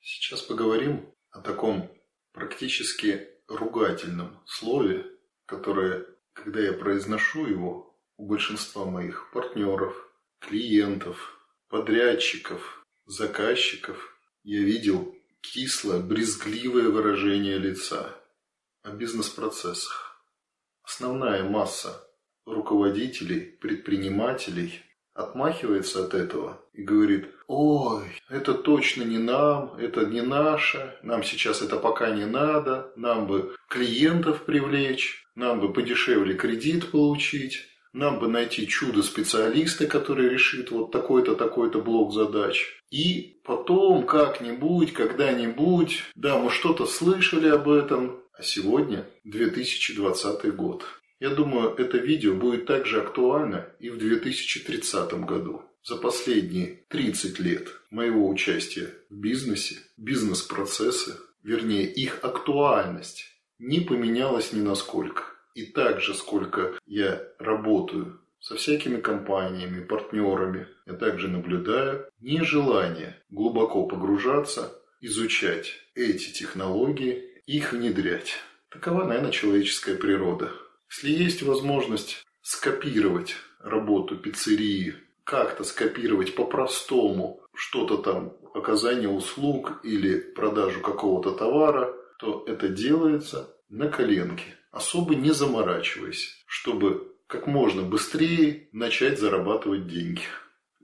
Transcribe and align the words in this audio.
Сейчас 0.00 0.42
поговорим 0.42 1.12
о 1.30 1.40
таком 1.40 1.90
практически 2.32 3.28
ругательном 3.48 4.40
слове, 4.46 5.06
которое, 5.46 6.06
когда 6.32 6.60
я 6.60 6.72
произношу 6.72 7.46
его, 7.46 7.98
у 8.16 8.26
большинства 8.26 8.84
моих 8.84 9.30
партнеров, 9.32 9.94
клиентов, 10.40 11.38
подрядчиков, 11.68 12.84
заказчиков, 13.06 14.18
я 14.42 14.60
видел 14.60 15.14
кислое, 15.40 16.00
брезгливое 16.00 16.88
выражение 16.88 17.58
лица 17.58 18.14
о 18.82 18.90
бизнес-процессах. 18.90 20.22
Основная 20.82 21.44
масса 21.44 22.08
руководителей, 22.44 23.40
предпринимателей 23.40 24.82
отмахивается 25.18 26.04
от 26.04 26.14
этого 26.14 26.60
и 26.72 26.82
говорит, 26.82 27.26
ой, 27.48 28.04
это 28.30 28.54
точно 28.54 29.02
не 29.02 29.18
нам, 29.18 29.74
это 29.74 30.06
не 30.06 30.22
наше, 30.22 30.96
нам 31.02 31.24
сейчас 31.24 31.60
это 31.60 31.76
пока 31.76 32.10
не 32.10 32.24
надо, 32.24 32.92
нам 32.94 33.26
бы 33.26 33.56
клиентов 33.68 34.44
привлечь, 34.44 35.26
нам 35.34 35.60
бы 35.60 35.72
подешевле 35.72 36.34
кредит 36.34 36.92
получить, 36.92 37.66
нам 37.92 38.20
бы 38.20 38.28
найти 38.28 38.68
чудо-специалиста, 38.68 39.86
который 39.86 40.28
решит 40.28 40.70
вот 40.70 40.92
такой-то, 40.92 41.34
такой-то 41.34 41.80
блок 41.80 42.12
задач. 42.12 42.80
И 42.90 43.40
потом 43.44 44.06
как-нибудь, 44.06 44.92
когда-нибудь, 44.92 46.04
да, 46.14 46.38
мы 46.38 46.50
что-то 46.50 46.86
слышали 46.86 47.48
об 47.48 47.68
этом, 47.68 48.20
а 48.32 48.42
сегодня 48.42 49.04
2020 49.24 50.54
год. 50.54 50.84
Я 51.20 51.30
думаю, 51.30 51.74
это 51.74 51.98
видео 51.98 52.34
будет 52.34 52.66
также 52.66 53.00
актуально 53.00 53.66
и 53.80 53.90
в 53.90 53.98
2030 53.98 55.12
году. 55.24 55.62
За 55.82 55.96
последние 55.96 56.84
30 56.88 57.38
лет 57.40 57.68
моего 57.90 58.28
участия 58.28 58.94
в 59.10 59.16
бизнесе, 59.16 59.78
бизнес-процессы, 59.96 61.16
вернее 61.42 61.90
их 61.90 62.18
актуальность, 62.22 63.24
не 63.58 63.80
поменялась 63.80 64.52
ни 64.52 64.60
насколько. 64.60 65.24
И 65.54 65.64
также, 65.64 66.14
сколько 66.14 66.78
я 66.86 67.20
работаю 67.38 68.20
со 68.38 68.54
всякими 68.54 69.00
компаниями, 69.00 69.84
партнерами, 69.84 70.68
я 70.86 70.92
также 70.92 71.28
наблюдаю 71.28 72.06
нежелание 72.20 73.20
глубоко 73.30 73.86
погружаться, 73.86 74.72
изучать 75.00 75.74
эти 75.94 76.32
технологии, 76.32 77.24
их 77.46 77.72
внедрять. 77.72 78.36
Такова, 78.68 79.04
наверное, 79.04 79.32
человеческая 79.32 79.96
природа. 79.96 80.52
Если 80.90 81.10
есть 81.10 81.42
возможность 81.42 82.24
скопировать 82.42 83.34
работу 83.60 84.16
пиццерии, 84.16 84.94
как-то 85.24 85.64
скопировать 85.64 86.34
по-простому 86.34 87.40
что-то 87.54 87.98
там, 87.98 88.32
оказание 88.54 89.08
услуг 89.08 89.80
или 89.84 90.18
продажу 90.18 90.80
какого-то 90.80 91.32
товара, 91.32 91.94
то 92.18 92.44
это 92.46 92.68
делается 92.68 93.54
на 93.68 93.88
коленке, 93.88 94.56
особо 94.70 95.14
не 95.14 95.32
заморачиваясь, 95.32 96.42
чтобы 96.46 97.14
как 97.26 97.46
можно 97.46 97.82
быстрее 97.82 98.68
начать 98.72 99.20
зарабатывать 99.20 99.86
деньги. 99.86 100.22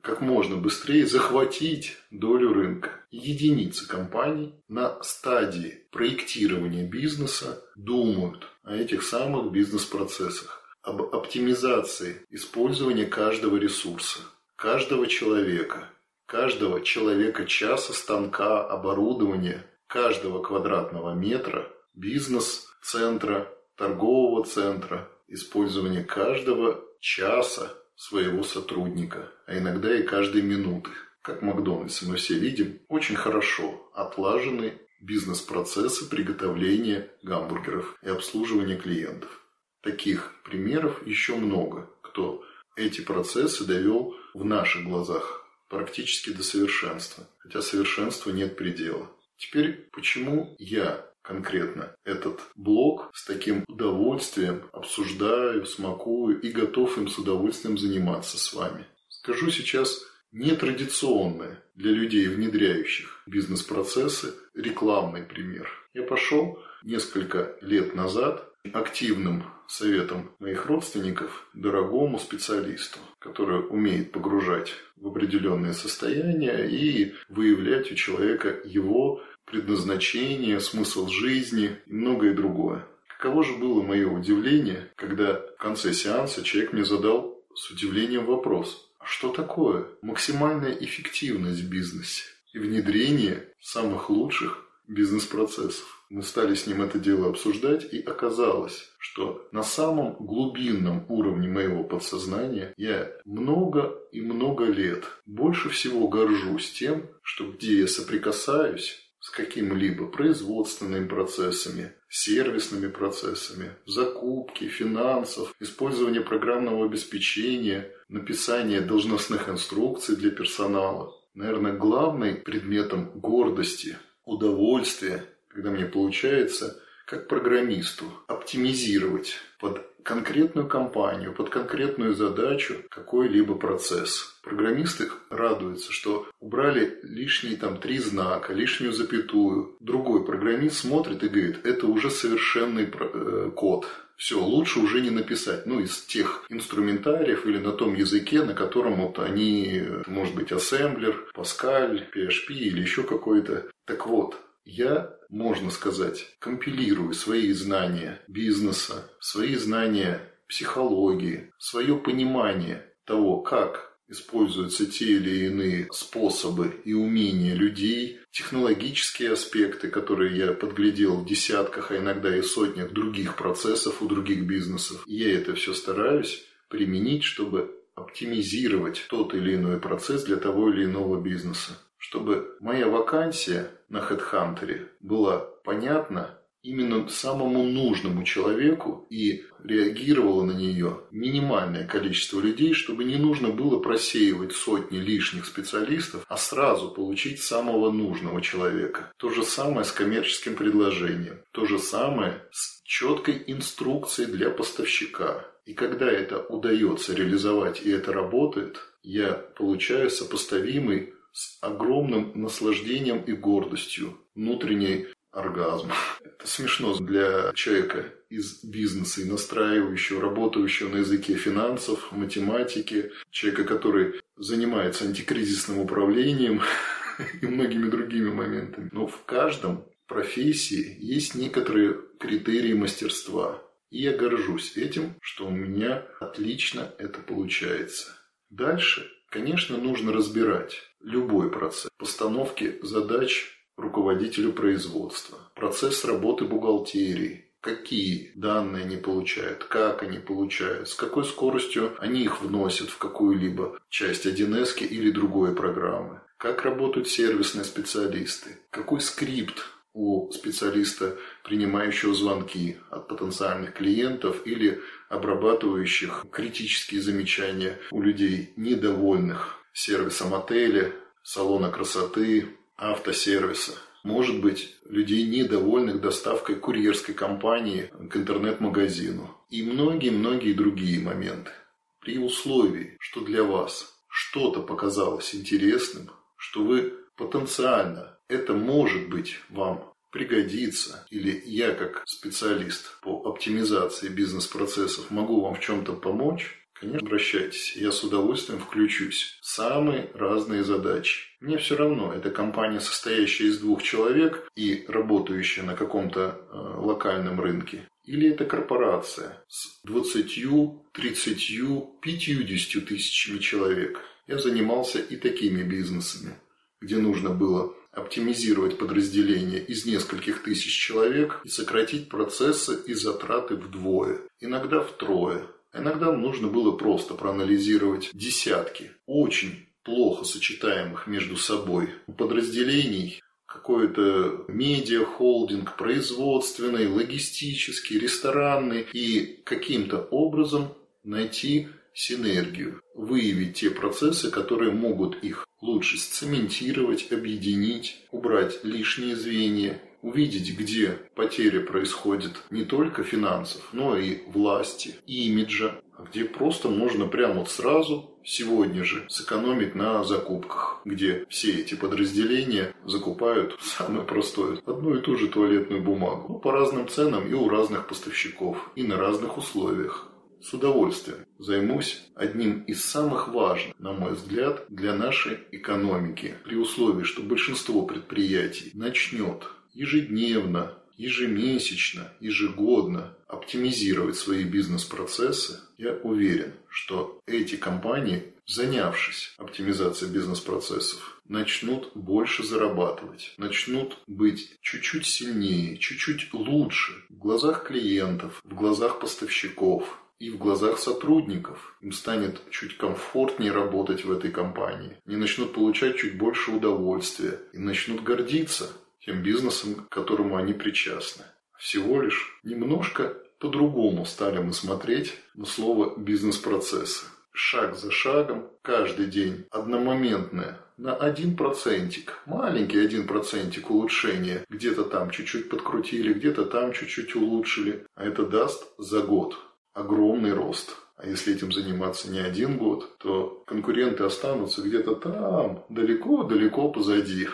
Как 0.02 0.20
можно 0.20 0.56
быстрее 0.56 1.06
захватить 1.06 1.96
долю 2.10 2.52
рынка. 2.52 2.90
Единицы 3.10 3.88
компаний 3.88 4.54
на 4.68 5.02
стадии 5.02 5.86
проектирования 5.90 6.86
бизнеса 6.86 7.64
думают 7.74 8.46
о 8.64 8.74
этих 8.74 9.02
самых 9.02 9.52
бизнес-процессах, 9.52 10.62
об 10.82 11.02
оптимизации 11.02 12.22
использования 12.30 13.06
каждого 13.06 13.56
ресурса, 13.56 14.20
каждого 14.56 15.06
человека, 15.06 15.90
каждого 16.26 16.80
человека-часа, 16.80 17.92
станка, 17.92 18.66
оборудования, 18.66 19.66
каждого 19.86 20.42
квадратного 20.42 21.14
метра, 21.14 21.68
бизнес-центра, 21.94 23.48
торгового 23.76 24.44
центра, 24.44 25.08
использование 25.28 26.02
каждого 26.02 26.82
часа 27.00 27.72
своего 27.96 28.42
сотрудника, 28.42 29.30
а 29.46 29.58
иногда 29.58 29.94
и 29.94 30.02
каждой 30.02 30.42
минуты. 30.42 30.90
Как 31.22 31.40
в 31.40 31.44
Макдональдсе 31.44 32.06
мы 32.06 32.16
все 32.16 32.34
видим, 32.34 32.80
очень 32.88 33.16
хорошо 33.16 33.90
отлажены 33.94 34.74
бизнес-процессы 35.04 36.08
приготовления 36.08 37.10
гамбургеров 37.22 37.96
и 38.02 38.08
обслуживания 38.08 38.76
клиентов. 38.76 39.42
Таких 39.82 40.32
примеров 40.44 41.06
еще 41.06 41.36
много, 41.36 41.90
кто 42.02 42.44
эти 42.76 43.02
процессы 43.02 43.64
довел 43.64 44.16
в 44.32 44.44
наших 44.44 44.84
глазах 44.84 45.46
практически 45.68 46.30
до 46.30 46.42
совершенства, 46.42 47.28
хотя 47.38 47.60
совершенства 47.60 48.30
нет 48.30 48.56
предела. 48.56 49.10
Теперь, 49.36 49.88
почему 49.92 50.56
я 50.58 51.06
конкретно 51.22 51.94
этот 52.04 52.40
блок 52.54 53.10
с 53.14 53.24
таким 53.24 53.64
удовольствием 53.68 54.68
обсуждаю, 54.72 55.66
смакую 55.66 56.40
и 56.40 56.50
готов 56.50 56.96
им 56.98 57.08
с 57.08 57.18
удовольствием 57.18 57.78
заниматься 57.78 58.38
с 58.38 58.52
вами. 58.52 58.86
Скажу 59.08 59.50
сейчас 59.50 60.02
нетрадиционное 60.34 61.62
для 61.76 61.92
людей, 61.92 62.28
внедряющих 62.28 63.22
бизнес-процессы, 63.26 64.34
рекламный 64.54 65.22
пример. 65.22 65.68
Я 65.94 66.02
пошел 66.02 66.58
несколько 66.82 67.56
лет 67.62 67.94
назад 67.94 68.50
активным 68.72 69.44
советом 69.68 70.32
моих 70.40 70.66
родственников 70.66 71.46
дорогому 71.54 72.18
специалисту, 72.18 72.98
который 73.18 73.60
умеет 73.68 74.12
погружать 74.12 74.74
в 74.96 75.06
определенное 75.06 75.72
состояние 75.72 76.68
и 76.68 77.14
выявлять 77.28 77.90
у 77.92 77.94
человека 77.94 78.56
его 78.64 79.22
предназначение, 79.44 80.60
смысл 80.60 81.08
жизни 81.08 81.76
и 81.86 81.92
многое 81.92 82.34
другое. 82.34 82.84
Каково 83.06 83.44
же 83.44 83.56
было 83.56 83.82
мое 83.82 84.08
удивление, 84.08 84.90
когда 84.96 85.34
в 85.34 85.56
конце 85.58 85.92
сеанса 85.92 86.42
человек 86.42 86.72
мне 86.72 86.84
задал 86.84 87.40
с 87.54 87.70
удивлением 87.70 88.26
вопрос. 88.26 88.90
Что 89.04 89.30
такое 89.30 89.86
максимальная 90.02 90.72
эффективность 90.72 91.60
в 91.60 91.68
бизнесе 91.68 92.24
и 92.52 92.58
внедрение 92.58 93.48
самых 93.60 94.08
лучших 94.08 94.66
бизнес-процессов? 94.88 96.04
Мы 96.08 96.22
стали 96.22 96.54
с 96.54 96.66
ним 96.66 96.82
это 96.82 96.98
дело 96.98 97.28
обсуждать, 97.28 97.92
и 97.92 98.00
оказалось, 98.00 98.90
что 98.98 99.46
на 99.52 99.62
самом 99.62 100.14
глубинном 100.14 101.04
уровне 101.08 101.48
моего 101.48 101.84
подсознания 101.84 102.72
я 102.76 103.10
много 103.24 103.98
и 104.12 104.20
много 104.20 104.64
лет 104.64 105.04
больше 105.26 105.68
всего 105.68 106.08
горжусь 106.08 106.72
тем, 106.72 107.08
что 107.22 107.50
где 107.50 107.80
я 107.80 107.88
соприкасаюсь 107.88 109.00
с 109.20 109.30
какими-либо 109.30 110.06
производственными 110.06 111.08
процессами, 111.08 111.92
сервисными 112.14 112.86
процессами, 112.86 113.72
закупки, 113.86 114.68
финансов, 114.68 115.52
использование 115.58 116.20
программного 116.20 116.86
обеспечения, 116.86 117.90
написание 118.08 118.80
должностных 118.80 119.48
инструкций 119.48 120.14
для 120.14 120.30
персонала. 120.30 121.12
Наверное, 121.34 121.72
главным 121.72 122.36
предметом 122.36 123.10
гордости, 123.18 123.98
удовольствия, 124.24 125.24
когда 125.48 125.70
мне 125.70 125.86
получается 125.86 126.80
как 127.04 127.26
программисту 127.26 128.04
оптимизировать 128.28 129.34
под 129.58 129.84
конкретную 130.04 130.68
компанию, 130.68 131.32
под 131.32 131.48
конкретную 131.48 132.14
задачу 132.14 132.76
какой-либо 132.90 133.56
процесс. 133.56 134.38
Программисты 134.42 135.08
радуются, 135.30 135.90
что 135.90 136.28
убрали 136.40 137.00
лишние 137.02 137.56
там 137.56 137.78
три 137.78 137.98
знака, 137.98 138.52
лишнюю 138.52 138.92
запятую. 138.92 139.76
Другой 139.80 140.24
программист 140.24 140.76
смотрит 140.76 141.22
и 141.24 141.28
говорит, 141.28 141.66
это 141.66 141.86
уже 141.86 142.10
совершенный 142.10 142.88
э, 142.92 143.50
код. 143.56 143.86
Все, 144.16 144.38
лучше 144.40 144.78
уже 144.78 145.00
не 145.00 145.10
написать. 145.10 145.66
Ну, 145.66 145.80
из 145.80 146.00
тех 146.02 146.44
инструментариев 146.48 147.46
или 147.46 147.58
на 147.58 147.72
том 147.72 147.94
языке, 147.94 148.44
на 148.44 148.54
котором 148.54 148.96
вот 148.96 149.18
они, 149.18 149.82
может 150.06 150.34
быть, 150.34 150.52
ассемблер, 150.52 151.30
Pascal, 151.34 152.00
PHP 152.14 152.50
или 152.50 152.80
еще 152.80 153.02
какой-то. 153.02 153.66
Так 153.86 154.06
вот, 154.06 154.36
я, 154.64 155.16
можно 155.28 155.70
сказать, 155.70 156.36
компилирую 156.38 157.14
свои 157.14 157.52
знания 157.52 158.20
бизнеса, 158.28 159.10
свои 159.20 159.56
знания 159.56 160.20
психологии, 160.48 161.52
свое 161.58 161.96
понимание 161.96 162.86
того, 163.04 163.40
как 163.40 163.94
используются 164.08 164.86
те 164.86 165.16
или 165.16 165.46
иные 165.46 165.88
способы 165.92 166.80
и 166.84 166.92
умения 166.92 167.54
людей, 167.54 168.20
технологические 168.30 169.32
аспекты, 169.32 169.88
которые 169.88 170.36
я 170.36 170.52
подглядел 170.52 171.16
в 171.16 171.26
десятках, 171.26 171.90
а 171.90 171.98
иногда 171.98 172.36
и 172.36 172.42
сотнях 172.42 172.92
других 172.92 173.36
процессов 173.36 174.02
у 174.02 174.06
других 174.06 174.46
бизнесов. 174.46 175.04
Я 175.06 175.34
это 175.38 175.54
все 175.54 175.72
стараюсь 175.72 176.44
применить, 176.68 177.24
чтобы 177.24 177.74
оптимизировать 177.94 179.06
тот 179.08 179.34
или 179.34 179.54
иной 179.54 179.78
процесс 179.78 180.24
для 180.24 180.36
того 180.36 180.70
или 180.70 180.84
иного 180.84 181.20
бизнеса 181.20 181.78
чтобы 182.08 182.58
моя 182.60 182.86
вакансия 182.86 183.70
на 183.88 183.98
HeadHunter 183.98 184.88
была 185.00 185.38
понятна 185.64 186.38
именно 186.62 187.08
самому 187.08 187.62
нужному 187.62 188.24
человеку 188.24 189.06
и 189.08 189.46
реагировало 189.62 190.44
на 190.44 190.52
нее 190.52 191.00
минимальное 191.10 191.86
количество 191.86 192.40
людей, 192.40 192.74
чтобы 192.74 193.04
не 193.04 193.16
нужно 193.16 193.48
было 193.48 193.78
просеивать 193.78 194.52
сотни 194.52 194.98
лишних 194.98 195.46
специалистов, 195.46 196.26
а 196.28 196.36
сразу 196.36 196.90
получить 196.90 197.40
самого 197.40 197.90
нужного 197.90 198.42
человека. 198.42 199.10
То 199.16 199.30
же 199.30 199.42
самое 199.42 199.86
с 199.86 199.92
коммерческим 199.92 200.56
предложением. 200.56 201.38
То 201.52 201.64
же 201.64 201.78
самое 201.78 202.42
с 202.50 202.82
четкой 202.84 203.42
инструкцией 203.46 204.30
для 204.30 204.50
поставщика. 204.50 205.46
И 205.64 205.72
когда 205.72 206.10
это 206.10 206.40
удается 206.40 207.14
реализовать 207.14 207.80
и 207.82 207.90
это 207.90 208.12
работает, 208.12 208.78
я 209.02 209.32
получаю 209.32 210.10
сопоставимый 210.10 211.14
с 211.34 211.58
огромным 211.60 212.30
наслаждением 212.34 213.20
и 213.22 213.32
гордостью 213.32 214.16
внутренней 214.34 215.08
оргазм. 215.32 215.90
Это 216.24 216.46
смешно 216.46 216.96
для 216.96 217.52
человека 217.54 218.14
из 218.30 218.62
бизнеса 218.64 219.20
и 219.20 219.24
настраивающего, 219.24 220.22
работающего 220.22 220.90
на 220.90 220.98
языке 220.98 221.34
финансов, 221.34 222.12
математики, 222.12 223.10
человека, 223.30 223.64
который 223.64 224.20
занимается 224.36 225.04
антикризисным 225.04 225.80
управлением 225.80 226.62
и 227.42 227.46
многими 227.46 227.90
другими 227.90 228.30
моментами. 228.30 228.88
Но 228.92 229.08
в 229.08 229.24
каждом 229.24 229.84
профессии 230.06 230.96
есть 231.00 231.34
некоторые 231.34 231.98
критерии 232.20 232.74
мастерства. 232.74 233.60
И 233.90 234.02
я 234.02 234.16
горжусь 234.16 234.76
этим, 234.76 235.16
что 235.20 235.46
у 235.48 235.50
меня 235.50 236.06
отлично 236.20 236.92
это 236.98 237.20
получается. 237.20 238.12
Дальше, 238.50 239.10
конечно, 239.34 239.76
нужно 239.76 240.12
разбирать 240.12 240.80
любой 241.00 241.50
процесс 241.50 241.90
постановки 241.98 242.78
задач 242.82 243.50
руководителю 243.76 244.52
производства, 244.52 245.38
процесс 245.56 246.04
работы 246.04 246.44
бухгалтерии, 246.44 247.52
какие 247.60 248.30
данные 248.36 248.84
они 248.84 248.96
получают, 248.96 249.64
как 249.64 250.04
они 250.04 250.18
получают, 250.18 250.88
с 250.88 250.94
какой 250.94 251.24
скоростью 251.24 251.96
они 251.98 252.22
их 252.22 252.42
вносят 252.42 252.90
в 252.90 252.98
какую-либо 252.98 253.76
часть 253.88 254.24
1С 254.24 254.78
или 254.86 255.10
другой 255.10 255.52
программы, 255.56 256.20
как 256.36 256.62
работают 256.62 257.08
сервисные 257.08 257.64
специалисты, 257.64 258.60
какой 258.70 259.00
скрипт 259.00 259.64
у 259.94 260.30
специалиста, 260.32 261.16
принимающего 261.44 262.14
звонки 262.14 262.76
от 262.90 263.08
потенциальных 263.08 263.74
клиентов 263.74 264.44
или 264.44 264.80
обрабатывающих 265.08 266.26
критические 266.30 267.00
замечания 267.00 267.78
у 267.92 268.02
людей, 268.02 268.52
недовольных 268.56 269.60
сервисом 269.72 270.34
отеля, 270.34 270.92
салона 271.22 271.70
красоты, 271.70 272.48
автосервиса. 272.76 273.72
Может 274.02 274.42
быть, 274.42 274.76
людей, 274.84 275.24
недовольных 275.26 276.00
доставкой 276.00 276.56
курьерской 276.56 277.14
компании 277.14 277.90
к 278.10 278.16
интернет-магазину. 278.16 279.34
И 279.48 279.62
многие-многие 279.62 280.52
другие 280.52 281.00
моменты. 281.00 281.52
При 282.00 282.18
условии, 282.18 282.96
что 283.00 283.20
для 283.20 283.44
вас 283.44 283.94
что-то 284.08 284.60
показалось 284.60 285.34
интересным, 285.34 286.10
что 286.44 286.62
вы 286.62 286.92
потенциально 287.16 288.18
это 288.28 288.52
может 288.52 289.08
быть 289.08 289.40
вам 289.48 289.92
пригодится, 290.10 291.06
или 291.10 291.42
я 291.46 291.72
как 291.72 292.02
специалист 292.06 293.00
по 293.00 293.22
оптимизации 293.28 294.08
бизнес-процессов 294.08 295.10
могу 295.10 295.40
вам 295.40 295.54
в 295.54 295.60
чем-то 295.60 295.94
помочь, 295.94 296.60
Конечно, 296.74 297.06
обращайтесь, 297.06 297.76
я 297.76 297.90
с 297.92 298.02
удовольствием 298.02 298.60
включусь. 298.60 299.38
Самые 299.40 300.10
разные 300.12 300.64
задачи. 300.64 301.20
Мне 301.40 301.56
все 301.56 301.76
равно, 301.76 302.12
это 302.12 302.30
компания, 302.30 302.80
состоящая 302.80 303.46
из 303.46 303.58
двух 303.60 303.82
человек 303.82 304.48
и 304.54 304.84
работающая 304.88 305.62
на 305.62 305.74
каком-то 305.74 306.20
э, 306.36 306.56
локальном 306.80 307.40
рынке. 307.40 307.88
Или 308.04 308.30
это 308.30 308.44
корпорация 308.44 309.44
с 309.48 309.80
20, 309.84 310.44
30, 310.92 312.00
50 312.02 312.84
тысячами 312.84 313.38
человек. 313.38 314.00
Я 314.26 314.38
занимался 314.38 314.98
и 314.98 315.16
такими 315.16 315.62
бизнесами, 315.62 316.34
где 316.80 316.96
нужно 316.96 317.30
было 317.30 317.74
оптимизировать 317.92 318.78
подразделение 318.78 319.60
из 319.60 319.86
нескольких 319.86 320.42
тысяч 320.42 320.72
человек 320.72 321.40
и 321.44 321.48
сократить 321.48 322.08
процессы 322.08 322.80
и 322.86 322.94
затраты 322.94 323.56
вдвое, 323.56 324.20
иногда 324.40 324.80
втрое. 324.80 325.46
Иногда 325.72 326.12
нужно 326.12 326.48
было 326.48 326.72
просто 326.72 327.14
проанализировать 327.14 328.10
десятки 328.12 328.92
очень 329.06 329.68
плохо 329.82 330.24
сочетаемых 330.24 331.06
между 331.06 331.36
собой 331.36 331.90
подразделений, 332.16 333.22
какой-то 333.46 334.44
медиа-холдинг, 334.48 335.76
производственный, 335.76 336.88
логистический, 336.88 337.98
ресторанный, 337.98 338.86
и 338.92 339.40
каким-то 339.44 340.00
образом 340.10 340.74
найти 341.04 341.68
синергию, 341.94 342.82
выявить 342.94 343.54
те 343.54 343.70
процессы, 343.70 344.30
которые 344.30 344.72
могут 344.72 345.22
их 345.22 345.46
лучше 345.60 345.98
сцементировать, 345.98 347.10
объединить, 347.10 348.04
убрать 348.10 348.64
лишние 348.64 349.16
звенья 349.16 349.80
увидеть, 350.04 350.56
где 350.56 350.98
потеря 351.14 351.60
происходит 351.60 352.32
не 352.50 352.64
только 352.64 353.02
финансов, 353.02 353.66
но 353.72 353.96
и 353.96 354.18
власти, 354.26 354.96
имиджа, 355.06 355.80
где 355.98 356.26
просто 356.26 356.68
можно 356.68 357.06
прямо 357.06 357.40
вот 357.40 357.50
сразу, 357.50 358.10
сегодня 358.22 358.84
же, 358.84 359.06
сэкономить 359.08 359.74
на 359.74 360.04
закупках, 360.04 360.82
где 360.84 361.24
все 361.30 361.52
эти 361.52 361.74
подразделения 361.74 362.74
закупают 362.84 363.58
самое 363.62 364.04
простое, 364.04 364.58
одну 364.66 364.94
и 364.94 365.00
ту 365.00 365.16
же 365.16 365.28
туалетную 365.28 365.82
бумагу, 365.82 366.34
ну, 366.34 366.38
по 366.38 366.52
разным 366.52 366.86
ценам 366.86 367.26
и 367.26 367.32
у 367.32 367.48
разных 367.48 367.86
поставщиков, 367.86 368.58
и 368.76 368.82
на 368.82 368.98
разных 368.98 369.38
условиях. 369.38 370.10
С 370.44 370.52
удовольствием 370.52 371.24
займусь 371.38 372.02
одним 372.14 372.64
из 372.64 372.84
самых 372.84 373.28
важных, 373.28 373.78
на 373.78 373.94
мой 373.94 374.12
взгляд, 374.12 374.66
для 374.68 374.94
нашей 374.94 375.38
экономики, 375.52 376.34
при 376.44 376.56
условии, 376.56 377.04
что 377.04 377.22
большинство 377.22 377.86
предприятий 377.86 378.70
начнет 378.74 379.44
ежедневно, 379.72 380.74
ежемесячно, 380.98 382.12
ежегодно 382.20 383.16
оптимизировать 383.26 384.16
свои 384.16 384.44
бизнес-процессы, 384.44 385.60
я 385.78 385.94
уверен, 385.94 386.52
что 386.68 387.22
эти 387.26 387.56
компании, 387.56 388.34
занявшись 388.46 389.34
оптимизацией 389.38 390.12
бизнес-процессов, 390.12 391.22
начнут 391.26 391.90
больше 391.94 392.44
зарабатывать, 392.44 393.32
начнут 393.38 393.96
быть 394.06 394.58
чуть-чуть 394.60 395.06
сильнее, 395.06 395.78
чуть-чуть 395.78 396.34
лучше 396.34 396.92
в 397.08 397.16
глазах 397.16 397.64
клиентов, 397.64 398.42
в 398.44 398.54
глазах 398.54 399.00
поставщиков, 399.00 400.03
и 400.18 400.30
в 400.30 400.38
глазах 400.38 400.78
сотрудников. 400.78 401.76
Им 401.80 401.92
станет 401.92 402.40
чуть 402.50 402.76
комфортнее 402.76 403.52
работать 403.52 404.04
в 404.04 404.12
этой 404.12 404.30
компании. 404.30 404.96
Они 405.06 405.16
начнут 405.16 405.52
получать 405.52 405.96
чуть 405.96 406.16
больше 406.16 406.52
удовольствия 406.52 407.40
и 407.52 407.58
начнут 407.58 408.02
гордиться 408.02 408.70
тем 409.04 409.22
бизнесом, 409.22 409.74
к 409.74 409.88
которому 409.88 410.36
они 410.36 410.52
причастны. 410.52 411.24
Всего 411.58 412.00
лишь 412.00 412.40
немножко 412.42 413.16
по-другому 413.38 414.06
стали 414.06 414.38
мы 414.38 414.52
смотреть 414.52 415.14
на 415.34 415.44
слово 415.44 415.98
«бизнес-процессы». 415.98 417.06
Шаг 417.32 417.76
за 417.76 417.90
шагом, 417.90 418.48
каждый 418.62 419.06
день, 419.06 419.44
одномоментное, 419.50 420.60
на 420.76 420.94
один 420.94 421.36
процентик, 421.36 422.22
маленький 422.26 422.78
один 422.78 423.06
процентик 423.06 423.70
улучшения. 423.70 424.44
Где-то 424.48 424.84
там 424.84 425.10
чуть-чуть 425.10 425.48
подкрутили, 425.48 426.12
где-то 426.12 426.44
там 426.46 426.72
чуть-чуть 426.72 427.14
улучшили. 427.16 427.86
А 427.96 428.04
это 428.04 428.24
даст 428.24 428.64
за 428.78 429.02
год 429.02 429.36
огромный 429.74 430.32
рост. 430.32 430.76
А 430.96 431.06
если 431.06 431.34
этим 431.34 431.52
заниматься 431.52 432.10
не 432.10 432.20
один 432.20 432.56
год, 432.56 432.96
то 432.98 433.42
конкуренты 433.46 434.04
останутся 434.04 434.62
где-то 434.62 434.94
там, 434.94 435.64
далеко-далеко 435.68 436.70
позади. 436.70 437.28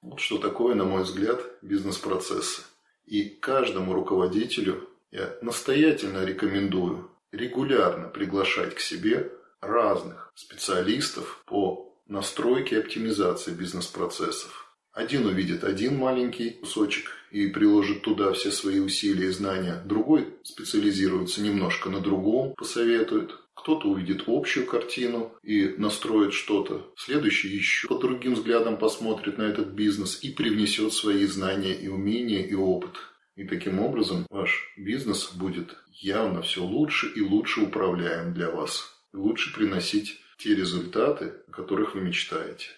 Вот 0.00 0.20
что 0.20 0.38
такое, 0.38 0.74
на 0.74 0.84
мой 0.84 1.02
взгляд, 1.02 1.40
бизнес-процессы. 1.62 2.62
И 3.04 3.28
каждому 3.28 3.92
руководителю 3.92 4.88
я 5.10 5.36
настоятельно 5.42 6.24
рекомендую 6.24 7.10
регулярно 7.30 8.08
приглашать 8.08 8.74
к 8.74 8.80
себе 8.80 9.30
разных 9.60 10.32
специалистов 10.34 11.42
по 11.46 11.94
настройке 12.06 12.76
и 12.76 12.78
оптимизации 12.78 13.52
бизнес-процессов. 13.52 14.63
Один 14.94 15.26
увидит 15.26 15.64
один 15.64 15.98
маленький 15.98 16.50
кусочек 16.50 17.10
и 17.32 17.48
приложит 17.48 18.02
туда 18.02 18.32
все 18.32 18.52
свои 18.52 18.78
усилия 18.78 19.26
и 19.26 19.32
знания. 19.32 19.82
Другой 19.84 20.28
специализируется 20.44 21.42
немножко 21.42 21.90
на 21.90 21.98
другом, 21.98 22.54
посоветует. 22.54 23.36
Кто-то 23.56 23.88
увидит 23.88 24.24
общую 24.28 24.66
картину 24.66 25.32
и 25.42 25.74
настроит 25.78 26.32
что-то. 26.32 26.92
Следующий 26.96 27.48
еще 27.48 27.88
под 27.88 28.02
другим 28.02 28.34
взглядом 28.34 28.76
посмотрит 28.76 29.36
на 29.36 29.42
этот 29.42 29.68
бизнес 29.68 30.22
и 30.22 30.30
привнесет 30.30 30.92
свои 30.92 31.26
знания 31.26 31.74
и 31.74 31.88
умения 31.88 32.46
и 32.46 32.54
опыт. 32.54 32.94
И 33.34 33.42
таким 33.42 33.80
образом 33.80 34.26
ваш 34.30 34.72
бизнес 34.76 35.32
будет 35.32 35.76
явно 35.90 36.42
все 36.42 36.62
лучше 36.62 37.08
и 37.08 37.20
лучше 37.20 37.62
управляем 37.62 38.32
для 38.32 38.48
вас. 38.48 38.94
Лучше 39.12 39.52
приносить 39.52 40.20
те 40.38 40.54
результаты, 40.54 41.32
о 41.48 41.50
которых 41.50 41.96
вы 41.96 42.02
мечтаете. 42.02 42.68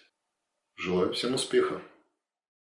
Желаю 0.77 1.13
всем 1.13 1.35
успеха! 1.35 1.79